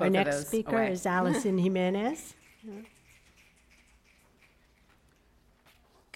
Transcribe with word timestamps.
Our 0.00 0.10
next 0.10 0.48
speaker 0.48 0.76
away. 0.76 0.92
is 0.92 1.06
Allison 1.06 1.58
Jimenez. 1.64 2.34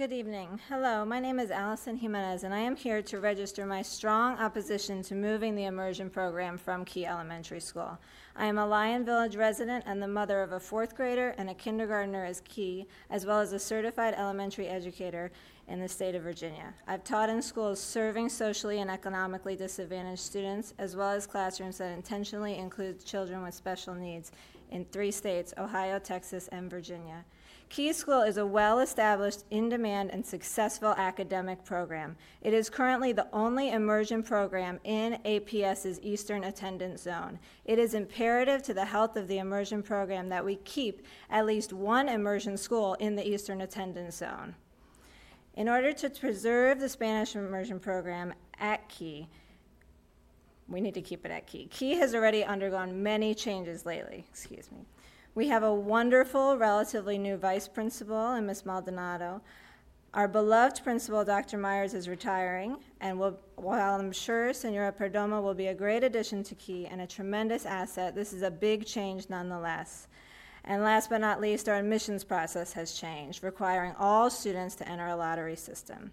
Good 0.00 0.12
evening. 0.15 0.58
Hello, 0.71 1.04
my 1.04 1.21
name 1.21 1.38
is 1.38 1.50
Allison 1.50 1.95
Jimenez, 1.95 2.45
and 2.45 2.54
I 2.54 2.61
am 2.61 2.75
here 2.75 3.03
to 3.03 3.21
register 3.21 3.66
my 3.66 3.82
strong 3.82 4.38
opposition 4.38 5.03
to 5.03 5.14
moving 5.14 5.54
the 5.54 5.66
immersion 5.66 6.09
program 6.09 6.57
from 6.57 6.87
Key 6.87 7.04
Elementary 7.04 7.61
School. 7.61 7.98
I 8.34 8.46
am 8.46 8.57
a 8.57 8.66
Lyon 8.66 9.05
Village 9.05 9.36
resident 9.36 9.84
and 9.86 10.00
the 10.00 10.09
mother 10.09 10.43
of 10.43 10.52
a 10.52 10.59
fourth 10.59 10.96
grader 10.96 11.34
and 11.36 11.50
a 11.50 11.55
kindergartner 11.55 12.25
as 12.25 12.41
Key, 12.48 12.86
as 13.11 13.27
well 13.27 13.41
as 13.41 13.52
a 13.52 13.59
certified 13.59 14.14
elementary 14.16 14.68
educator 14.68 15.30
in 15.68 15.80
the 15.80 15.89
state 15.89 16.14
of 16.14 16.23
Virginia. 16.23 16.73
I've 16.87 17.05
taught 17.05 17.29
in 17.29 17.43
schools 17.43 17.79
serving 17.79 18.30
socially 18.30 18.80
and 18.80 18.91
economically 18.91 19.55
disadvantaged 19.55 20.23
students, 20.23 20.73
as 20.79 20.96
well 20.96 21.11
as 21.11 21.27
classrooms 21.27 21.77
that 21.77 21.93
intentionally 21.93 22.57
include 22.57 23.05
children 23.05 23.43
with 23.43 23.53
special 23.53 23.95
needs 23.95 24.32
in 24.71 24.84
three 24.87 25.11
states 25.11 25.55
Ohio, 25.59 25.98
Texas, 25.98 26.48
and 26.48 26.70
Virginia. 26.70 27.24
Key 27.70 27.92
School 27.92 28.23
is 28.23 28.37
a 28.37 28.45
well 28.45 28.80
established, 28.80 29.45
in 29.52 29.69
demand, 29.69 30.10
and 30.10 30.27
successful 30.27 30.93
academic 30.96 31.65
program. 31.65 32.16
It 32.43 32.52
is 32.52 32.69
currently 32.69 33.12
the 33.12 33.29
only 33.33 33.70
immersion 33.70 34.24
program 34.24 34.80
in 34.83 35.19
APS's 35.24 36.01
Eastern 36.02 36.43
Attendance 36.43 37.02
Zone. 37.02 37.38
It 37.65 37.79
is 37.79 37.95
imperative 37.95 38.65
to 38.65 38.74
the 38.74 38.84
health 38.84 39.16
of 39.16 39.29
the 39.29 39.38
immersion 39.38 39.84
program 39.84 40.29
that 40.30 40.45
we 40.45 40.56
keep 40.56 41.07
at 41.30 41.46
least 41.46 41.73
one 41.73 42.09
immersion 42.09 42.57
school 42.57 42.95
in 42.95 43.15
the 43.15 43.27
Eastern 43.27 43.60
Attendance 43.60 44.16
Zone. 44.16 44.57
In 45.55 45.68
order 45.68 45.93
to 45.93 46.10
preserve 46.10 46.80
the 46.80 46.88
Spanish 46.88 47.37
immersion 47.37 47.79
program 47.79 48.34
at 48.59 48.88
Key, 48.88 49.29
we 50.70 50.80
need 50.80 50.95
to 50.95 51.02
keep 51.02 51.27
it 51.27 51.33
at 51.33 51.47
Key. 51.47 51.66
Key 51.70 51.97
has 51.97 52.15
already 52.15 52.45
undergone 52.45 53.02
many 53.02 53.34
changes 53.34 53.84
lately, 53.84 54.24
excuse 54.30 54.70
me. 54.70 54.87
We 55.34 55.48
have 55.48 55.62
a 55.62 55.74
wonderful, 55.74 56.56
relatively 56.56 57.19
new 57.19 57.37
vice 57.37 57.69
principal 57.69 58.35
in 58.35 58.46
Ms. 58.46 58.65
Maldonado. 58.65 59.41
Our 60.13 60.26
beloved 60.26 60.82
principal, 60.82 61.24
Dr. 61.24 61.57
Myers, 61.57 61.95
is 61.95 62.09
retiring, 62.09 62.79
and 63.01 63.18
will, 63.18 63.38
while 63.54 64.00
I'm 64.00 64.10
sure 64.10 64.53
Senora 64.53 64.93
Perdomo 64.93 65.41
will 65.41 65.54
be 65.54 65.69
a 65.69 65.75
great 65.75 66.03
addition 66.03 66.43
to 66.44 66.54
Key 66.56 66.87
and 66.87 67.00
a 67.00 67.06
tremendous 67.06 67.65
asset, 67.65 68.15
this 68.15 68.32
is 68.32 68.43
a 68.43 68.50
big 68.50 68.87
change 68.87 69.28
nonetheless. 69.28 70.09
And 70.65 70.82
last 70.82 71.10
but 71.10 71.21
not 71.21 71.41
least, 71.41 71.69
our 71.69 71.76
admissions 71.76 72.25
process 72.25 72.72
has 72.72 72.93
changed, 72.93 73.44
requiring 73.44 73.94
all 73.98 74.31
students 74.31 74.75
to 74.76 74.88
enter 74.88 75.06
a 75.06 75.16
lottery 75.16 75.56
system. 75.56 76.10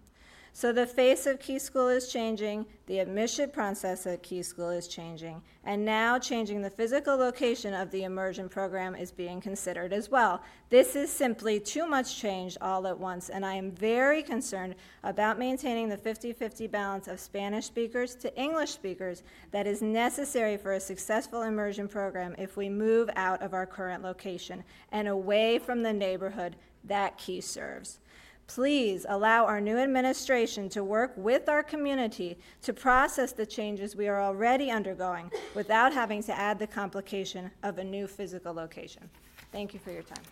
So 0.52 0.72
the 0.72 0.86
face 0.86 1.26
of 1.26 1.38
Key 1.38 1.58
School 1.58 1.88
is 1.88 2.10
changing, 2.10 2.66
the 2.86 2.98
admission 2.98 3.50
process 3.50 4.06
at 4.06 4.22
Key 4.22 4.42
School 4.42 4.70
is 4.70 4.88
changing, 4.88 5.40
and 5.64 5.84
now 5.84 6.18
changing 6.18 6.62
the 6.62 6.70
physical 6.70 7.16
location 7.16 7.74
of 7.74 7.90
the 7.90 8.02
immersion 8.04 8.48
program 8.48 8.96
is 8.96 9.12
being 9.12 9.40
considered 9.40 9.92
as 9.92 10.10
well. 10.10 10.42
This 10.70 10.96
is 10.96 11.10
simply 11.10 11.60
too 11.60 11.86
much 11.86 12.18
change 12.18 12.56
all 12.60 12.86
at 12.86 12.98
once, 12.98 13.28
and 13.28 13.46
I 13.46 13.54
am 13.54 13.70
very 13.70 14.22
concerned 14.22 14.74
about 15.04 15.38
maintaining 15.38 15.88
the 15.88 15.96
50-50 15.96 16.70
balance 16.70 17.06
of 17.08 17.20
Spanish 17.20 17.66
speakers 17.66 18.14
to 18.16 18.36
English 18.36 18.70
speakers 18.70 19.22
that 19.52 19.66
is 19.66 19.80
necessary 19.80 20.56
for 20.56 20.72
a 20.72 20.80
successful 20.80 21.42
immersion 21.42 21.86
program 21.86 22.34
if 22.36 22.56
we 22.56 22.68
move 22.68 23.10
out 23.14 23.42
of 23.42 23.54
our 23.54 23.66
current 23.66 24.02
location 24.02 24.64
and 24.90 25.06
away 25.06 25.58
from 25.58 25.82
the 25.82 25.92
neighborhood 25.92 26.56
that 26.84 27.16
Key 27.18 27.40
serves. 27.40 28.00
Please 28.48 29.04
allow 29.08 29.44
our 29.44 29.60
new 29.60 29.76
administration 29.76 30.68
to 30.70 30.82
work 30.82 31.12
with 31.16 31.48
our 31.48 31.62
community 31.62 32.38
to 32.62 32.72
process 32.72 33.30
the 33.30 33.46
changes 33.46 33.94
we 33.94 34.08
are 34.08 34.20
already 34.20 34.70
undergoing 34.70 35.30
without 35.54 35.92
having 35.92 36.22
to 36.24 36.36
add 36.36 36.58
the 36.58 36.66
complication 36.66 37.50
of 37.62 37.78
a 37.78 37.84
new 37.84 38.06
physical 38.06 38.54
location. 38.54 39.08
Thank 39.52 39.74
you 39.74 39.80
for 39.80 39.90
your 39.90 40.02
time. 40.02 40.24